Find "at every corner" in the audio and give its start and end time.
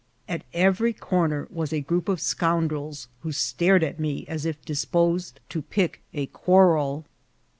0.27-1.47